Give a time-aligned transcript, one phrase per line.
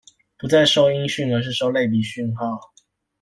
[0.39, 2.59] 不再收音訊而是收類比訊號